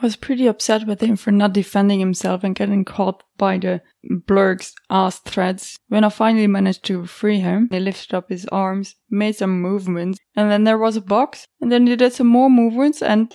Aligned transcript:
I 0.00 0.06
was 0.06 0.14
pretty 0.14 0.46
upset 0.46 0.86
with 0.86 1.00
him 1.00 1.16
for 1.16 1.32
not 1.32 1.52
defending 1.52 1.98
himself 1.98 2.44
and 2.44 2.54
getting 2.54 2.84
caught 2.84 3.24
by 3.36 3.58
the 3.58 3.82
blurg's 4.08 4.72
ass 4.88 5.18
threads. 5.18 5.76
When 5.88 6.04
I 6.04 6.08
finally 6.08 6.46
managed 6.46 6.84
to 6.84 7.04
free 7.04 7.40
him, 7.40 7.68
he 7.72 7.80
lifted 7.80 8.14
up 8.14 8.28
his 8.28 8.46
arms, 8.46 8.94
made 9.10 9.34
some 9.34 9.60
movements, 9.60 10.20
and 10.36 10.52
then 10.52 10.62
there 10.62 10.78
was 10.78 10.96
a 10.96 11.00
box, 11.00 11.48
and 11.60 11.72
then 11.72 11.88
he 11.88 11.96
did 11.96 12.12
some 12.12 12.28
more 12.28 12.48
movements 12.48 13.02
and. 13.02 13.32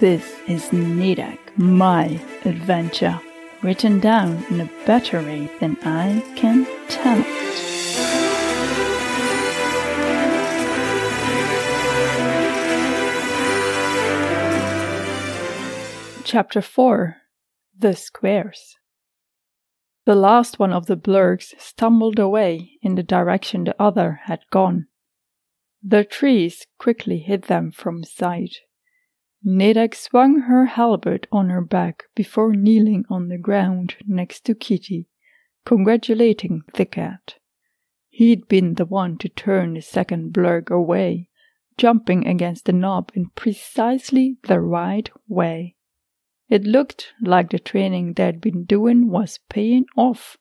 This 0.00 0.24
is 0.48 0.70
Nedek, 0.70 1.38
my 1.58 2.18
adventure, 2.46 3.20
written 3.62 4.00
down 4.00 4.46
in 4.48 4.62
a 4.62 4.70
better 4.86 5.20
way 5.20 5.50
than 5.60 5.76
I 5.82 6.24
can 6.36 6.66
tell 6.88 7.20
it. 7.20 7.73
Chapter 16.26 16.62
4 16.62 17.18
The 17.78 17.94
Squares 17.94 18.78
The 20.06 20.14
last 20.14 20.58
one 20.58 20.72
of 20.72 20.86
the 20.86 20.96
blurgs 20.96 21.52
stumbled 21.58 22.18
away 22.18 22.78
in 22.80 22.94
the 22.94 23.02
direction 23.02 23.64
the 23.64 23.76
other 23.78 24.20
had 24.24 24.40
gone. 24.50 24.86
The 25.82 26.02
trees 26.02 26.66
quickly 26.78 27.18
hid 27.18 27.42
them 27.42 27.70
from 27.70 28.04
sight. 28.04 28.56
Nedek 29.44 29.94
swung 29.94 30.40
her 30.48 30.64
halberd 30.64 31.28
on 31.30 31.50
her 31.50 31.60
back 31.60 32.04
before 32.14 32.56
kneeling 32.56 33.04
on 33.10 33.28
the 33.28 33.36
ground 33.36 33.96
next 34.06 34.46
to 34.46 34.54
Kitty, 34.54 35.10
congratulating 35.66 36.62
the 36.72 36.86
cat. 36.86 37.34
He'd 38.08 38.48
been 38.48 38.76
the 38.76 38.86
one 38.86 39.18
to 39.18 39.28
turn 39.28 39.74
the 39.74 39.82
second 39.82 40.32
blurg 40.32 40.70
away, 40.70 41.28
jumping 41.76 42.26
against 42.26 42.64
the 42.64 42.72
knob 42.72 43.12
in 43.12 43.28
precisely 43.36 44.38
the 44.48 44.58
right 44.58 45.10
way. 45.28 45.73
It 46.48 46.64
looked 46.64 47.12
like 47.22 47.50
the 47.50 47.58
training 47.58 48.14
they'd 48.14 48.40
been 48.40 48.64
doing 48.64 49.08
was 49.08 49.40
paying 49.48 49.86
off. 49.96 50.36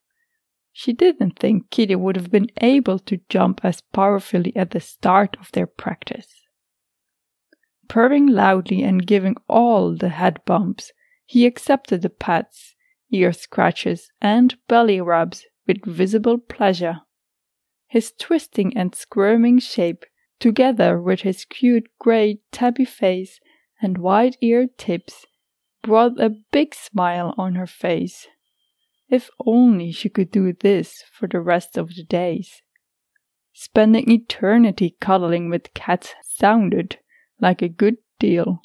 She 0.72 0.92
didn't 0.92 1.40
think 1.40 1.70
Kitty 1.70 1.96
would 1.96 2.16
have 2.16 2.32
been 2.32 2.50
able 2.62 3.00
to 3.00 3.22
jump 3.30 3.62
as 3.64 3.82
powerfully 3.94 4.56
at 4.56 4.72
the 4.72 4.80
start 4.80 5.38
of 5.40 5.52
their 5.52 5.68
practice. 5.68 6.28
Purring 7.88 8.28
loudly 8.28 8.82
and 8.82 9.06
giving 9.06 9.36
all 9.48 9.96
the 9.96 10.10
head 10.10 10.42
bumps, 10.46 10.92
he 11.26 11.46
accepted 11.46 12.02
the 12.02 12.10
pats, 12.10 12.76
ear 13.12 13.32
scratches, 13.32 14.12
and 14.22 14.58
belly 14.68 15.00
rubs 15.00 15.46
with 15.68 15.86
visible 15.86 16.38
pleasure. 16.38 17.02
His 17.88 18.12
twisting 18.20 18.76
and 18.76 18.96
squirming 18.96 19.60
shape, 19.60 20.06
together 20.40 21.00
with 21.00 21.22
his 21.22 21.46
cute 21.46 21.88
grey 22.00 22.40
tabby 22.52 22.86
face 22.86 23.40
and 23.82 23.98
wide 24.00 24.38
eared 24.42 24.78
tips, 24.78 25.26
brought 25.84 26.20
a 26.20 26.38
big 26.52 26.74
smile 26.74 27.36
on 27.38 27.56
her 27.56 27.68
face. 27.68 28.28
If 29.10 29.30
only 29.46 29.92
she 29.92 30.10
could 30.10 30.32
do 30.32 30.54
this 30.54 31.04
for 31.12 31.28
the 31.28 31.40
rest 31.40 31.78
of 31.78 31.90
the 31.90 32.04
days. 32.04 32.64
Spending 33.54 34.10
eternity 34.10 34.96
cuddling 35.00 35.50
with 35.50 35.74
cats 35.76 36.16
sounded 36.24 36.98
like 37.40 37.62
a 37.62 37.70
good 37.70 37.98
deal. 38.18 38.62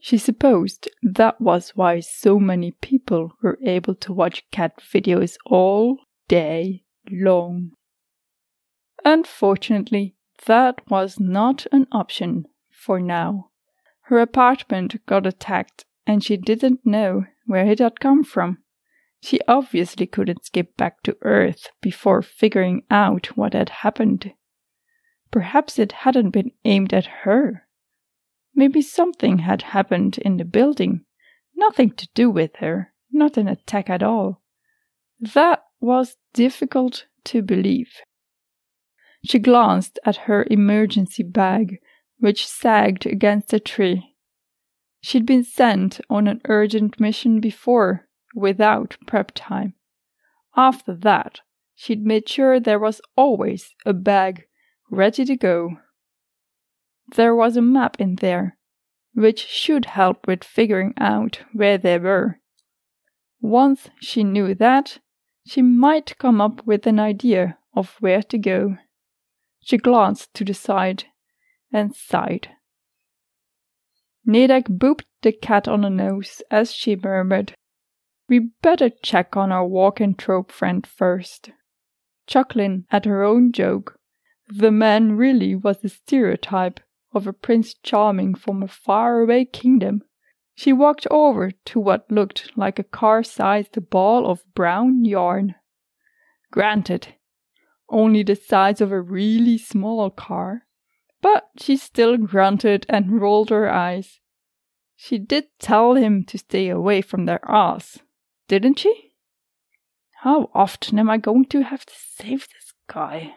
She 0.00 0.18
supposed 0.18 0.88
that 1.02 1.40
was 1.40 1.70
why 1.70 2.00
so 2.00 2.38
many 2.38 2.72
people 2.72 3.32
were 3.42 3.58
able 3.64 3.94
to 3.96 4.12
watch 4.12 4.44
cat 4.50 4.78
videos 4.78 5.36
all 5.46 5.96
day 6.28 6.84
long. 7.10 7.72
Unfortunately, 9.04 10.14
that 10.46 10.80
was 10.88 11.18
not 11.18 11.66
an 11.72 11.86
option 11.90 12.46
for 12.70 13.00
now. 13.00 13.50
Her 14.02 14.20
apartment 14.20 15.04
got 15.06 15.26
attacked 15.26 15.84
and 16.06 16.22
she 16.22 16.36
didn't 16.36 16.84
know 16.84 17.24
where 17.46 17.66
it 17.66 17.78
had 17.78 18.00
come 18.00 18.24
from. 18.24 18.58
She 19.20 19.40
obviously 19.46 20.06
couldn't 20.06 20.44
skip 20.44 20.76
back 20.76 21.02
to 21.04 21.16
Earth 21.22 21.68
before 21.80 22.22
figuring 22.22 22.82
out 22.90 23.36
what 23.36 23.52
had 23.52 23.68
happened. 23.68 24.32
Perhaps 25.30 25.78
it 25.78 25.92
hadn't 25.92 26.30
been 26.30 26.50
aimed 26.64 26.92
at 26.92 27.06
her. 27.24 27.68
Maybe 28.54 28.82
something 28.82 29.38
had 29.38 29.62
happened 29.62 30.18
in 30.18 30.36
the 30.36 30.44
building, 30.44 31.04
nothing 31.54 31.92
to 31.92 32.08
do 32.14 32.30
with 32.30 32.56
her, 32.56 32.92
not 33.10 33.36
an 33.36 33.48
attack 33.48 33.88
at 33.88 34.02
all. 34.02 34.42
That 35.20 35.62
was 35.80 36.16
difficult 36.34 37.06
to 37.24 37.42
believe. 37.42 38.00
She 39.24 39.38
glanced 39.38 39.98
at 40.04 40.26
her 40.26 40.44
emergency 40.50 41.22
bag, 41.22 41.78
which 42.18 42.46
sagged 42.46 43.06
against 43.06 43.52
a 43.52 43.60
tree. 43.60 44.11
She'd 45.02 45.26
been 45.26 45.44
sent 45.44 46.00
on 46.08 46.28
an 46.28 46.40
urgent 46.46 47.00
mission 47.00 47.40
before, 47.40 48.08
without 48.34 48.96
prep 49.06 49.32
time. 49.34 49.74
After 50.56 50.94
that, 50.94 51.40
she'd 51.74 52.06
made 52.06 52.28
sure 52.28 52.60
there 52.60 52.78
was 52.78 53.00
always 53.16 53.74
a 53.84 53.92
bag 53.92 54.44
ready 54.90 55.24
to 55.24 55.36
go. 55.36 55.78
There 57.16 57.34
was 57.34 57.56
a 57.56 57.62
map 57.62 58.00
in 58.00 58.16
there, 58.16 58.56
which 59.12 59.44
should 59.44 59.86
help 59.86 60.26
with 60.26 60.44
figuring 60.44 60.94
out 60.98 61.40
where 61.52 61.78
they 61.78 61.98
were. 61.98 62.38
Once 63.40 63.90
she 64.00 64.22
knew 64.22 64.54
that, 64.54 64.98
she 65.44 65.62
might 65.62 66.16
come 66.18 66.40
up 66.40 66.64
with 66.64 66.86
an 66.86 67.00
idea 67.00 67.58
of 67.74 67.96
where 67.98 68.22
to 68.22 68.38
go. 68.38 68.76
She 69.60 69.78
glanced 69.78 70.32
to 70.34 70.44
the 70.44 70.54
side 70.54 71.04
and 71.72 71.94
sighed. 71.94 72.48
Nedek 74.26 74.68
booped 74.68 75.04
the 75.22 75.32
cat 75.32 75.66
on 75.66 75.80
the 75.80 75.90
nose 75.90 76.42
as 76.50 76.72
she 76.72 76.94
murmured, 76.96 77.54
We 78.28 78.50
better 78.62 78.90
check 78.90 79.36
on 79.36 79.50
our 79.50 79.66
walk-in 79.66 80.14
trope 80.14 80.52
friend 80.52 80.86
first. 80.86 81.50
Chuckling 82.26 82.86
at 82.90 83.04
her 83.04 83.24
own 83.24 83.52
joke, 83.52 83.98
the 84.48 84.70
man 84.70 85.16
really 85.16 85.54
was 85.54 85.80
the 85.80 85.88
stereotype 85.88 86.80
of 87.12 87.26
a 87.26 87.32
Prince 87.32 87.74
Charming 87.82 88.34
from 88.34 88.62
a 88.62 88.68
faraway 88.68 89.44
kingdom. 89.44 90.02
She 90.54 90.72
walked 90.72 91.06
over 91.10 91.50
to 91.50 91.80
what 91.80 92.10
looked 92.10 92.52
like 92.56 92.78
a 92.78 92.84
car 92.84 93.22
sized 93.22 93.90
ball 93.90 94.30
of 94.30 94.44
brown 94.54 95.04
yarn. 95.04 95.56
Granted, 96.50 97.14
only 97.88 98.22
the 98.22 98.36
size 98.36 98.80
of 98.80 98.92
a 98.92 99.00
really 99.00 99.58
small 99.58 100.10
car, 100.10 100.66
but 101.22 101.48
she 101.58 101.76
still 101.76 102.18
grunted 102.18 102.84
and 102.88 103.20
rolled 103.20 103.48
her 103.48 103.72
eyes. 103.72 104.20
She 104.96 105.18
did 105.18 105.44
tell 105.58 105.94
him 105.94 106.24
to 106.24 106.38
stay 106.38 106.68
away 106.68 107.00
from 107.00 107.24
their 107.24 107.40
ass, 107.48 108.00
didn't 108.48 108.80
she? 108.80 109.12
How 110.22 110.50
often 110.54 110.98
am 110.98 111.08
I 111.08 111.16
going 111.16 111.46
to 111.46 111.62
have 111.62 111.86
to 111.86 111.94
save 111.96 112.48
this 112.48 112.74
guy? 112.88 113.34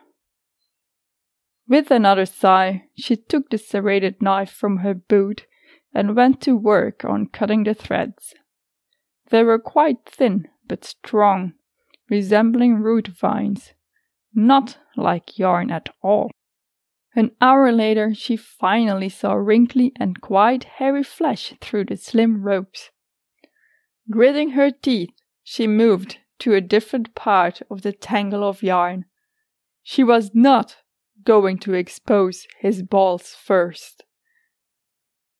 With 1.67 1.89
another 1.89 2.25
sigh, 2.25 2.85
she 2.95 3.15
took 3.15 3.49
the 3.49 3.57
serrated 3.57 4.21
knife 4.21 4.51
from 4.51 4.77
her 4.77 4.93
boot 4.93 5.47
and 5.93 6.15
went 6.15 6.41
to 6.41 6.55
work 6.55 7.03
on 7.05 7.27
cutting 7.27 7.63
the 7.63 7.73
threads. 7.73 8.35
They 9.29 9.43
were 9.43 9.57
quite 9.57 10.05
thin 10.05 10.47
but 10.67 10.85
strong, 10.85 11.53
resembling 12.09 12.75
root 12.75 13.07
vines, 13.07 13.73
not 14.33 14.77
like 14.95 15.39
yarn 15.39 15.71
at 15.71 15.89
all. 16.01 16.29
An 17.15 17.31
hour 17.39 17.71
later, 17.71 18.13
she 18.13 18.35
finally 18.35 19.07
saw 19.07 19.33
wrinkly 19.33 19.93
and 19.97 20.19
quite 20.19 20.65
hairy 20.65 21.03
flesh 21.03 21.53
through 21.61 21.85
the 21.85 21.95
slim 21.95 22.43
ropes. 22.43 22.91
Gritting 24.09 24.51
her 24.51 24.69
teeth, 24.69 25.11
she 25.41 25.65
moved 25.65 26.17
to 26.39 26.53
a 26.53 26.61
different 26.61 27.15
part 27.15 27.61
of 27.71 27.83
the 27.83 27.93
tangle 27.93 28.43
of 28.43 28.61
yarn. 28.61 29.05
She 29.81 30.03
was 30.03 30.31
not 30.33 30.77
going 31.23 31.57
to 31.59 31.73
expose 31.73 32.47
his 32.59 32.83
balls 32.83 33.33
first. 33.33 34.03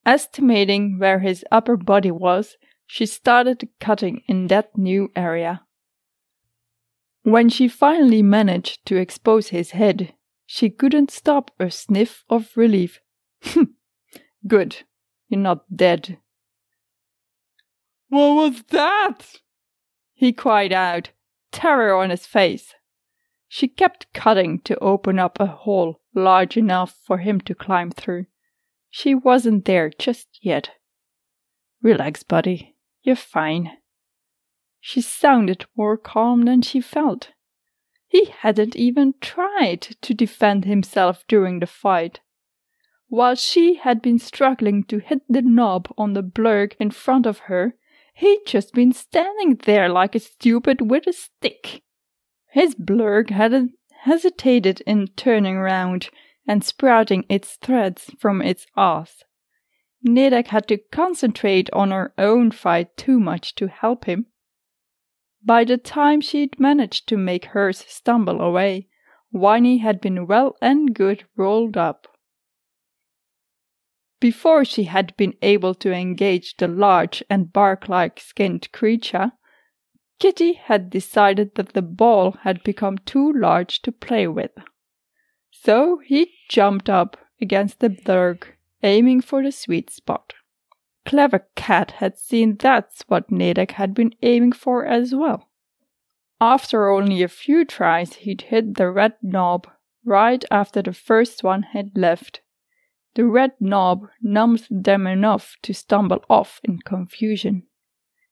Estimating 0.06 0.98
where 0.98 1.20
his 1.20 1.44
upper 1.52 1.76
body 1.76 2.12
was, 2.12 2.56
she 2.88 3.06
started 3.06 3.68
cutting 3.80 4.22
in 4.28 4.48
that 4.48 4.78
new 4.78 5.12
area. 5.16 5.62
When 7.24 7.50
she 7.50 7.68
finally 7.68 8.22
managed 8.22 8.86
to 8.86 8.98
expose 8.98 9.50
his 9.50 9.72
head, 9.72 10.14
she 10.46 10.70
couldn't 10.70 11.12
stop 11.12 11.52
a 11.60 11.72
sniff 11.72 12.24
of 12.30 12.56
relief. 12.56 13.00
Good, 14.48 14.84
you're 15.28 15.40
not 15.40 15.66
dead. 15.76 16.20
What 18.10 18.36
was 18.36 18.64
that? 18.70 19.42
He 20.14 20.32
cried 20.32 20.72
out, 20.72 21.10
terror 21.52 21.96
on 21.96 22.10
his 22.10 22.26
face. 22.26 22.74
She 23.48 23.68
kept 23.68 24.12
cutting 24.14 24.60
to 24.62 24.78
open 24.80 25.20
up 25.20 25.40
a 25.40 25.46
hole 25.46 26.02
large 26.14 26.58
enough 26.58 26.96
for 27.06 27.20
him 27.20 27.42
to 27.42 27.56
climb 27.56 27.92
through. 27.92 28.26
She 28.90 29.14
wasn't 29.14 29.66
there 29.66 29.90
just 29.90 30.28
yet. 30.42 30.72
Relax, 31.82 32.24
buddy. 32.24 32.76
You're 33.04 33.16
fine. 33.16 33.72
She 34.80 35.02
sounded 35.02 35.66
more 35.76 35.98
calm 35.98 36.46
than 36.46 36.62
she 36.62 36.80
felt. 36.80 37.32
He 38.08 38.26
hadn't 38.26 38.76
even 38.76 39.16
tried 39.22 39.82
to 40.02 40.14
defend 40.14 40.66
himself 40.66 41.26
during 41.28 41.60
the 41.60 41.68
fight. 41.68 42.22
While 43.08 43.36
she 43.36 43.76
had 43.76 44.02
been 44.02 44.20
struggling 44.20 44.84
to 44.86 45.00
hit 45.00 45.22
the 45.30 45.42
knob 45.42 45.92
on 45.98 46.14
the 46.14 46.24
blurg 46.24 46.76
in 46.80 46.92
front 46.92 47.26
of 47.26 47.40
her, 47.40 47.76
he'd 48.14 48.46
just 48.46 48.74
been 48.74 48.94
standing 48.94 49.56
there 49.66 49.90
like 49.90 50.16
a 50.16 50.20
stupid 50.20 50.90
with 50.90 51.08
a 51.08 51.14
stick. 51.14 51.84
His 52.50 52.74
blurg 52.76 53.30
had 53.30 53.70
hesitated 54.02 54.82
in 54.88 55.08
turning 55.16 55.58
round 55.58 56.10
and 56.48 56.64
sprouting 56.64 57.26
its 57.28 57.56
threads 57.56 58.12
from 58.20 58.42
its 58.42 58.66
ass. 58.78 59.24
Nedek 60.04 60.48
had 60.48 60.68
to 60.68 60.78
concentrate 60.78 61.70
on 61.74 61.92
her 61.92 62.14
own 62.18 62.52
fight 62.52 62.96
too 62.96 63.20
much 63.20 63.56
to 63.56 63.68
help 63.68 64.06
him. 64.06 64.28
By 65.46 65.64
the 65.64 65.78
time 65.78 66.22
she'd 66.22 66.60
managed 66.60 67.08
to 67.08 67.18
make 67.18 67.46
hers 67.46 67.86
stumble 67.88 68.42
away, 68.42 68.88
Whiny 69.30 69.78
had 69.78 70.02
been 70.02 70.26
well 70.26 70.56
and 70.60 70.96
good 70.96 71.26
rolled 71.36 71.78
up. 71.78 72.08
Before 74.20 74.66
she 74.66 74.86
had 74.86 75.16
been 75.18 75.36
able 75.44 75.76
to 75.76 75.94
engage 75.94 76.58
the 76.58 76.68
large 76.68 77.22
and 77.30 77.54
bark 77.54 77.88
like 77.88 78.20
skinned 78.20 78.72
creature, 78.72 79.34
Kitty 80.20 80.54
had 80.54 80.90
decided 80.90 81.54
that 81.56 81.74
the 81.74 81.84
ball 81.84 82.32
had 82.42 82.64
become 82.64 82.98
too 82.98 83.32
large 83.34 83.84
to 83.84 83.92
play 83.92 84.28
with. 84.28 84.52
So 85.52 86.00
he 86.04 86.34
jumped 86.50 86.90
up 86.90 87.18
against 87.40 87.82
the 87.82 87.90
berg, 87.90 88.48
aiming 88.82 89.22
for 89.22 89.44
the 89.44 89.52
sweet 89.52 89.92
spot. 89.92 90.34
Clever 91.06 91.48
Cat 91.56 91.92
had 91.92 92.18
seen 92.18 92.58
that's 92.58 93.04
what 93.08 93.30
Nedek 93.32 93.72
had 93.72 93.94
been 93.94 94.14
aiming 94.24 94.54
for 94.54 94.86
as 94.86 95.14
well. 95.14 95.50
After 96.42 96.90
only 96.90 97.22
a 97.22 97.28
few 97.28 97.64
tries, 97.64 98.16
he'd 98.16 98.42
hit 98.42 98.76
the 98.76 98.90
red 98.90 99.14
knob 99.22 99.68
right 100.04 100.44
after 100.50 100.82
the 100.82 100.94
first 100.94 101.44
one 101.44 101.64
had 101.64 101.96
left. 101.96 102.42
The 103.14 103.26
red 103.26 103.54
knob 103.60 104.08
numbed 104.22 104.68
them 104.70 105.08
enough 105.08 105.56
to 105.62 105.74
stumble 105.74 106.24
off 106.30 106.60
in 106.64 106.80
confusion. 106.80 107.64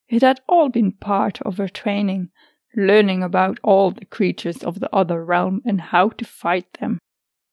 It 0.10 0.22
had 0.22 0.42
all 0.50 0.70
been 0.70 0.92
part 0.92 1.42
of 1.44 1.58
her 1.58 1.70
training, 1.70 2.30
learning 2.76 3.24
about 3.24 3.60
all 3.64 3.92
the 3.92 4.06
creatures 4.06 4.64
of 4.64 4.80
the 4.80 4.94
other 4.94 5.24
realm 5.24 5.62
and 5.64 5.80
how 5.80 6.10
to 6.10 6.26
fight 6.26 6.74
them. 6.80 7.00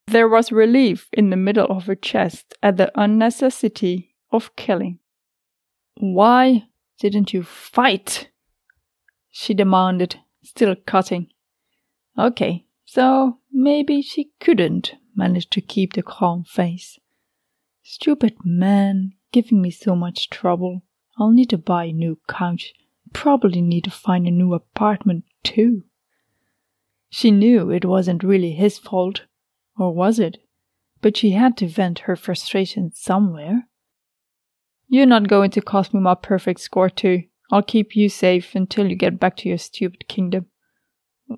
There 0.07 0.29
was 0.29 0.51
relief 0.51 1.09
in 1.13 1.31
the 1.31 1.37
middle 1.37 1.67
of 1.67 1.87
her 1.87 1.95
chest 1.95 2.55
at 2.63 2.79
the 2.79 2.91
unnecessity 3.01 4.17
of 4.33 4.57
killing. 4.57 4.99
Why 6.01 6.65
didn't 6.99 7.35
you 7.35 7.43
fight? 7.43 8.31
she 9.31 9.53
demanded, 9.53 10.17
still 10.43 10.75
cutting. 10.75 11.29
Okay, 12.19 12.67
so 12.87 13.39
maybe 13.53 14.01
she 14.01 14.31
couldn't 14.41 14.95
manage 15.15 15.51
to 15.51 15.61
keep 15.61 15.93
the 15.93 16.03
calm 16.03 16.45
face. 16.45 16.99
Stupid 17.83 18.35
man, 18.45 19.13
giving 19.31 19.61
me 19.61 19.71
so 19.71 19.95
much 19.95 20.31
trouble. 20.31 20.83
I'll 21.19 21.31
need 21.31 21.51
to 21.51 21.59
buy 21.59 21.85
a 21.85 21.93
new 21.93 22.19
couch. 22.29 22.73
Probably 23.13 23.61
need 23.61 23.85
to 23.85 23.91
find 23.91 24.27
a 24.27 24.31
new 24.31 24.55
apartment 24.55 25.25
too. 25.43 25.85
She 27.11 27.31
knew 27.31 27.71
it 27.71 27.85
wasn't 27.85 28.25
really 28.25 28.53
his 28.53 28.79
fault. 28.79 29.27
Or 29.77 29.95
was 29.95 30.19
it? 30.19 30.39
But 31.03 31.17
she 31.17 31.33
had 31.33 31.57
to 31.59 31.69
vent 31.69 32.01
her 32.01 32.17
frustration 32.17 32.93
somewhere. 32.95 33.69
You're 34.93 35.07
not 35.07 35.29
going 35.29 35.53
to 35.53 35.61
cost 35.61 35.95
me 35.95 36.01
my 36.01 36.17
perfect 36.17 36.59
score, 36.59 36.91
too. 36.91 37.23
I'll 37.53 37.63
keep 37.63 37.95
you 37.95 38.09
safe 38.09 38.57
until 38.57 38.89
you 38.89 38.97
get 38.97 39.21
back 39.21 39.37
to 39.37 39.49
your 39.49 39.57
stupid 39.57 40.09
kingdom. 40.09 40.47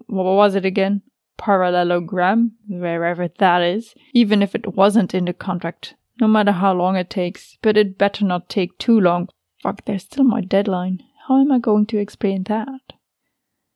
What 0.07 0.25
was 0.25 0.55
it 0.55 0.65
again? 0.65 1.03
Parallelogram, 1.37 2.53
wherever 2.67 3.29
that 3.29 3.61
is, 3.61 3.95
even 4.15 4.43
if 4.43 4.55
it 4.55 4.75
wasn't 4.75 5.13
in 5.13 5.27
the 5.27 5.35
contract, 5.35 5.97
no 6.19 6.27
matter 6.27 6.53
how 6.53 6.73
long 6.73 6.97
it 6.97 7.11
takes. 7.11 7.59
But 7.61 7.77
it 7.77 7.99
better 7.99 8.25
not 8.25 8.49
take 8.49 8.79
too 8.79 8.99
long. 8.99 9.29
Fuck, 9.63 9.85
there's 9.85 10.05
still 10.05 10.25
my 10.25 10.41
deadline. 10.41 11.03
How 11.29 11.39
am 11.39 11.53
I 11.53 11.59
going 11.59 11.85
to 11.87 11.99
explain 11.99 12.45
that? 12.45 12.95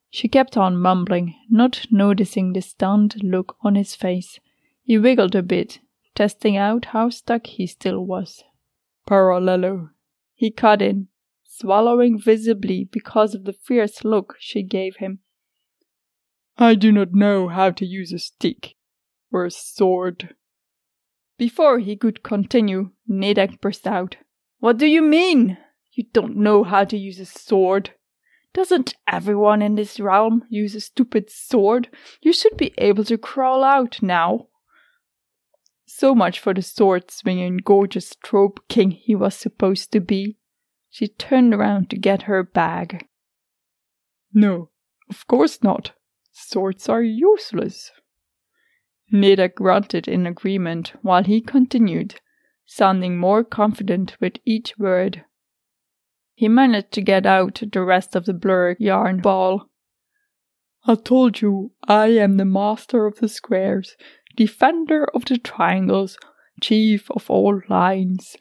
She 0.09 0.27
kept 0.27 0.57
on 0.57 0.77
mumbling, 0.77 1.35
not 1.51 1.85
noticing 1.91 2.53
the 2.53 2.61
stunned 2.61 3.21
look 3.21 3.55
on 3.61 3.75
his 3.75 3.93
face. 3.93 4.39
He 4.81 4.97
wiggled 4.97 5.35
a 5.35 5.43
bit, 5.43 5.81
testing 6.15 6.57
out 6.57 6.85
how 6.85 7.11
stuck 7.11 7.45
he 7.45 7.67
still 7.67 8.03
was. 8.03 8.43
Parallelo, 9.07 9.89
he 10.35 10.51
cut 10.51 10.81
in, 10.81 11.07
swallowing 11.43 12.19
visibly 12.19 12.83
because 12.83 13.33
of 13.33 13.45
the 13.45 13.53
fierce 13.53 14.03
look 14.03 14.35
she 14.37 14.61
gave 14.61 14.97
him. 14.97 15.19
I 16.57 16.75
do 16.75 16.91
not 16.91 17.13
know 17.13 17.47
how 17.47 17.71
to 17.71 17.85
use 17.85 18.11
a 18.11 18.19
stick 18.19 18.75
or 19.31 19.45
a 19.45 19.51
sword. 19.51 20.35
Before 21.37 21.79
he 21.79 21.95
could 21.95 22.21
continue, 22.21 22.91
Nedek 23.09 23.61
burst 23.61 23.87
out. 23.87 24.17
What 24.59 24.77
do 24.77 24.85
you 24.85 25.01
mean? 25.01 25.57
You 25.93 26.05
don't 26.11 26.35
know 26.35 26.63
how 26.63 26.83
to 26.83 26.97
use 26.97 27.19
a 27.19 27.25
sword? 27.25 27.91
Doesn't 28.53 28.95
everyone 29.07 29.61
in 29.61 29.75
this 29.75 29.99
realm 29.99 30.43
use 30.49 30.75
a 30.75 30.81
stupid 30.81 31.29
sword? 31.29 31.89
You 32.21 32.33
should 32.33 32.57
be 32.57 32.73
able 32.77 33.03
to 33.05 33.17
crawl 33.17 33.63
out 33.63 34.01
now. 34.01 34.47
So 35.89 36.13
much 36.13 36.41
for 36.41 36.53
the 36.53 36.61
sword 36.61 37.09
swinging 37.09 37.57
gorgeous 37.63 38.13
trope 38.21 38.59
king 38.67 38.91
he 38.91 39.15
was 39.15 39.35
supposed 39.35 39.93
to 39.93 40.01
be. 40.01 40.37
She 40.89 41.07
turned 41.07 41.53
around 41.53 41.89
to 41.89 41.97
get 41.97 42.23
her 42.23 42.43
bag. 42.43 43.07
No, 44.33 44.69
of 45.09 45.25
course 45.27 45.63
not. 45.63 45.93
Swords 46.33 46.89
are 46.89 47.01
useless. 47.01 47.91
Neda 49.13 49.47
grunted 49.53 50.09
in 50.09 50.27
agreement 50.27 50.91
while 51.01 51.23
he 51.23 51.39
continued, 51.39 52.19
sounding 52.65 53.17
more 53.17 53.45
confident 53.45 54.17
with 54.19 54.33
each 54.43 54.77
word. 54.77 55.23
He 56.35 56.49
managed 56.49 56.91
to 56.91 57.01
get 57.01 57.25
out 57.25 57.63
the 57.71 57.81
rest 57.81 58.13
of 58.13 58.25
the 58.25 58.33
blur 58.33 58.75
yarn 58.77 59.21
ball. 59.21 59.69
I 60.85 60.95
told 60.95 61.41
you 61.41 61.71
I 61.87 62.07
am 62.07 62.35
the 62.35 62.45
master 62.45 63.05
of 63.05 63.19
the 63.19 63.29
squares 63.29 63.95
defender 64.37 65.05
of 65.13 65.25
the 65.25 65.37
triangles, 65.37 66.17
chief 66.61 67.11
of 67.11 67.29
all 67.29 67.61
lines. 67.67 68.37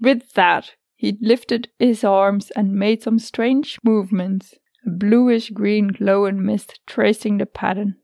With 0.00 0.32
that, 0.32 0.72
he 0.96 1.16
lifted 1.20 1.68
his 1.78 2.02
arms 2.02 2.50
and 2.52 2.74
made 2.74 3.02
some 3.02 3.18
strange 3.18 3.78
movements, 3.84 4.54
a 4.86 4.90
bluish 4.90 5.50
green 5.50 5.88
glow 5.88 6.24
and 6.24 6.42
mist 6.42 6.80
tracing 6.86 7.38
the 7.38 7.46
pattern. 7.46 7.96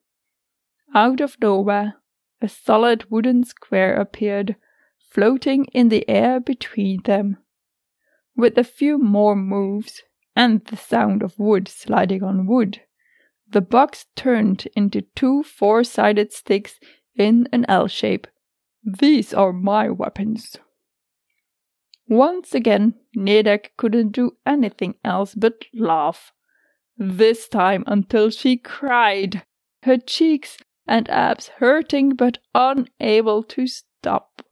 Out 0.95 1.21
of 1.21 1.37
nowhere, 1.41 1.95
a 2.41 2.49
solid 2.49 3.11
wooden 3.11 3.43
square 3.45 3.97
appeared, 3.97 4.57
floating 5.11 5.65
in 5.67 5.89
the 5.89 6.09
air 6.09 6.39
between 6.39 7.03
them. 7.03 7.39
With 8.37 8.57
a 8.57 8.65
few 8.65 8.99
more 8.99 9.35
moves, 9.35 10.03
and 10.37 10.65
the 10.67 10.77
sound 10.77 11.23
of 11.25 11.39
wood 11.39 11.67
sliding 11.67 12.23
on 12.23 12.47
wood, 12.47 12.81
the 13.51 13.61
box 13.61 14.07
turned 14.15 14.69
into 14.77 15.03
two 15.17 15.43
four 15.43 15.83
sided 15.83 16.33
sticks 16.33 16.79
in 17.19 17.49
an 17.53 17.67
L 17.69 17.89
shape. 17.89 18.27
These 18.85 19.35
are 19.35 19.53
my 19.53 19.91
weapons. 19.91 20.57
Once 22.09 22.55
again, 22.55 22.95
Nedek 23.15 23.71
couldn't 23.77 24.13
do 24.13 24.37
anything 24.47 24.95
else 25.05 25.35
but 25.35 25.65
laugh. 25.75 26.33
This 26.97 27.49
time 27.49 27.85
until 27.87 28.31
she 28.31 28.57
cried, 28.57 29.43
her 29.83 29.99
cheeks 29.99 30.59
and 30.87 31.09
abs 31.11 31.49
hurting 31.59 32.15
but 32.17 32.39
unable 32.55 33.43
to 33.43 33.67
stop. 33.67 34.43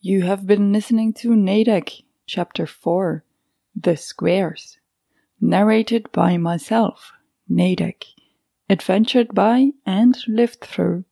You 0.00 0.22
have 0.22 0.46
been 0.46 0.72
listening 0.72 1.14
to 1.14 1.30
Nedek, 1.30 2.04
Chapter 2.26 2.66
4 2.66 3.24
The 3.74 3.96
Squares, 3.96 4.78
narrated 5.40 6.12
by 6.12 6.36
myself, 6.36 7.12
Nedek, 7.50 8.04
adventured 8.68 9.34
by 9.34 9.70
and 9.86 10.16
lived 10.28 10.60
through 10.60 11.04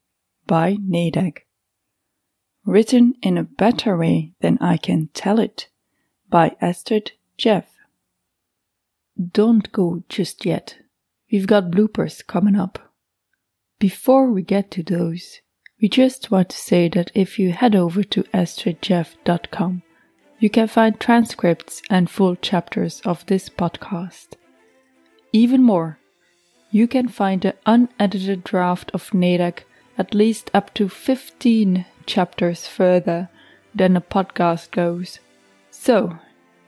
by 0.47 0.77
Nedek. 0.77 1.41
Written 2.65 3.15
in 3.23 3.37
a 3.37 3.45
better 3.45 3.97
way 3.97 4.33
than 4.41 4.59
I 4.61 4.77
can 4.77 5.09
tell 5.15 5.39
it 5.39 5.69
by 6.29 6.57
Astrid 6.61 7.13
Jeff. 7.37 7.67
Don't 9.33 9.71
go 9.73 10.03
just 10.09 10.45
yet. 10.45 10.79
We've 11.31 11.47
got 11.47 11.71
bloopers 11.71 12.27
coming 12.27 12.57
up. 12.57 12.93
Before 13.79 14.31
we 14.31 14.43
get 14.43 14.71
to 14.73 14.83
those, 14.83 15.41
we 15.81 15.89
just 15.89 16.31
want 16.31 16.51
to 16.51 16.57
say 16.57 16.89
that 16.89 17.11
if 17.15 17.39
you 17.39 17.53
head 17.53 17.75
over 17.75 18.05
to 18.05 18.23
astridjeff.com, 18.35 19.83
you 20.39 20.51
can 20.51 20.69
find 20.69 20.99
transcripts 20.99 21.83
and 21.91 22.09
full 22.09 22.37
chapters 22.37 23.01
of 23.05 23.27
this 23.27 23.49
podcast. 23.49 24.35
Even 25.33 25.63
more, 25.63 25.99
you 26.71 26.87
can 26.87 27.09
find 27.09 27.43
the 27.43 27.55
unedited 27.67 28.45
draft 28.45 28.91
of 28.95 29.11
Nedek 29.11 29.65
at 29.99 30.15
least 30.15 30.51
up 30.55 30.73
to 30.75 30.89
15 30.89 31.85
chapters 32.07 32.67
further 32.67 33.29
than 33.75 33.97
a 33.97 34.01
podcast 34.01 34.71
goes. 34.71 35.21
So, 35.71 36.19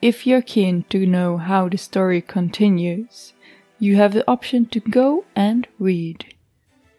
if 0.01 0.27
you're 0.27 0.43
keen 0.43 0.85
to 0.91 1.07
know 1.07 1.39
how 1.39 1.69
the 1.69 1.79
story 1.79 2.21
continues, 2.21 3.33
you 3.79 3.97
have 3.97 4.13
the 4.13 4.29
option 4.31 4.67
to 4.67 4.81
go 4.81 5.25
and 5.35 5.67
read. 5.79 6.35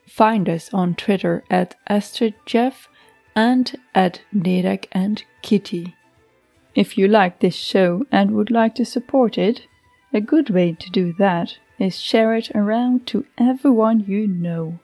Find 0.07 0.49
us 0.49 0.73
on 0.73 0.95
Twitter 0.95 1.43
at 1.49 1.75
AstridJeff 1.89 2.87
and 3.35 3.77
at 3.93 4.21
Nedek 4.33 4.87
and 4.91 5.23
Kitty. 5.41 5.95
If 6.73 6.97
you 6.97 7.07
like 7.07 7.39
this 7.39 7.55
show 7.55 8.05
and 8.11 8.31
would 8.31 8.51
like 8.51 8.75
to 8.75 8.85
support 8.85 9.37
it, 9.37 9.67
a 10.13 10.21
good 10.21 10.49
way 10.49 10.73
to 10.73 10.89
do 10.89 11.13
that 11.19 11.57
is 11.79 11.99
share 11.99 12.35
it 12.35 12.51
around 12.55 13.05
to 13.07 13.25
everyone 13.37 14.05
you 14.07 14.27
know. 14.27 14.79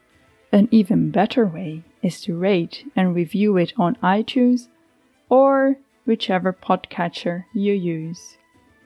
An 0.51 0.67
even 0.69 1.11
better 1.11 1.45
way 1.45 1.83
is 2.01 2.21
to 2.21 2.35
rate 2.35 2.85
and 2.95 3.15
review 3.15 3.55
it 3.57 3.73
on 3.77 3.95
iTunes 4.03 4.67
or 5.29 5.77
whichever 6.05 6.51
podcatcher 6.51 7.45
you 7.53 7.73
use. 7.73 8.37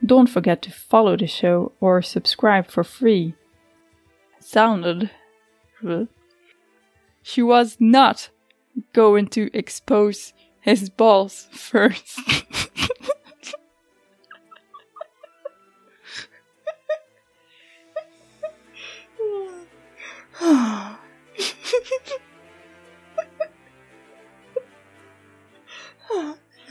Don't 0.04 0.28
forget 0.28 0.62
to 0.62 0.70
follow 0.70 1.16
the 1.16 1.26
show 1.26 1.72
or 1.80 2.02
subscribe 2.02 2.68
for 2.68 2.84
free. 2.84 3.34
Sounded. 4.38 5.10
She 7.22 7.42
was 7.42 7.76
not 7.80 8.28
going 8.92 9.26
to 9.28 9.50
expose 9.52 10.32
his 10.60 10.88
balls 10.88 11.48
first. 11.52 12.20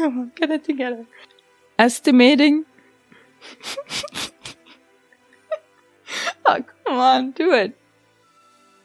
Come 0.05 0.19
on, 0.19 0.31
get 0.35 0.51
it 0.51 0.63
together. 0.63 1.07
Estimating. 1.79 2.65
oh, 6.45 6.63
come 6.85 7.00
on, 7.00 7.31
do 7.31 7.51
it. 7.51 7.75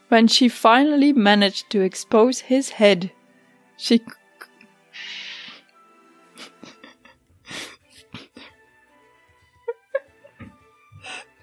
When 0.09 0.29
she 0.29 0.49
finally 0.49 1.13
managed 1.13 1.69
to 1.73 1.83
expose 1.83 2.41
his 2.41 2.71
head, 2.71 3.13
she. 3.77 4.01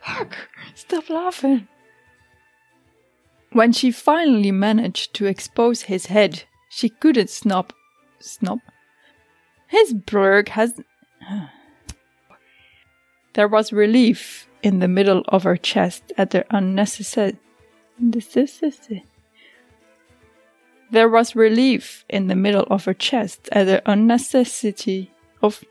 Fuck, 0.02 0.36
stop 0.74 1.08
laughing. 1.08 1.68
When 3.52 3.74
she 3.74 3.92
finally 3.92 4.52
managed 4.52 5.14
to 5.14 5.28
expose 5.28 5.84
his 5.84 6.08
head, 6.08 6.46
she 6.68 6.90
couldn't 6.90 7.30
snap. 7.30 7.74
Snap? 8.20 8.58
His 9.68 9.94
blurg 9.94 10.50
has. 10.50 10.80
there 13.34 13.48
was 13.48 13.72
relief 13.72 14.48
in 14.64 14.80
the 14.80 14.88
middle 14.88 15.24
of 15.28 15.44
her 15.44 15.58
chest 15.58 16.12
at 16.18 16.32
the 16.32 16.46
unnecessary. 16.50 17.38
There 20.90 21.10
was 21.10 21.36
relief 21.36 22.06
in 22.10 22.28
the 22.28 22.36
middle 22.36 22.66
of 22.70 22.86
her 22.86 22.94
chest 22.94 23.50
at 23.52 23.66
the 23.66 23.82
unnecessity 23.86 25.12
of. 25.42 25.64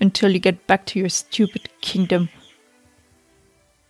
Until 0.00 0.30
you 0.30 0.38
get 0.38 0.64
back 0.68 0.86
to 0.86 1.00
your 1.00 1.08
stupid 1.08 1.68
kingdom. 1.80 2.28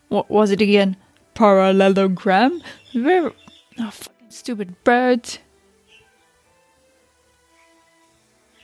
What 0.08 0.30
was 0.30 0.50
it 0.50 0.62
again? 0.62 0.96
Parallelogram? 1.34 2.62
Where. 2.94 3.32
Oh, 3.78 3.90
fucking 3.90 4.30
stupid 4.30 4.82
bird. 4.84 5.38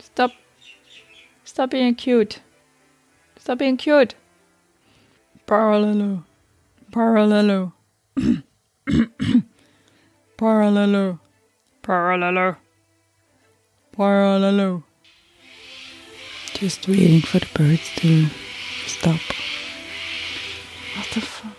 Stop 0.01 0.33
Stop 1.45 1.71
being 1.71 1.95
cute. 1.95 2.41
Stop 3.39 3.59
being 3.59 3.77
cute. 3.77 4.15
Parallelo. 5.47 6.25
Parallelo. 6.91 7.75
Parallelo. 10.37 11.21
Parallelo. 11.83 12.57
Parallelo. 13.93 14.83
Just 16.55 16.89
waiting 16.89 17.21
for 17.21 17.41
the 17.41 17.49
birds 17.55 17.91
to 17.97 18.27
stop. 18.87 19.21
What 20.97 21.07
the 21.13 21.21
fuck? 21.21 21.54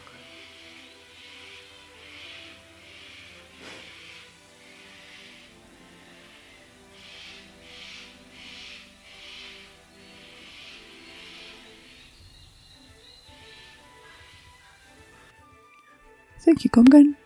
Thank 16.46 16.64
you, 16.64 16.70
Comgan. 16.70 17.25